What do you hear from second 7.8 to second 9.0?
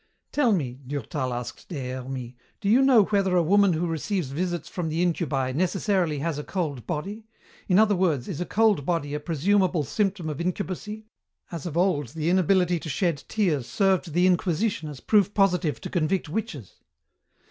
words, is a cold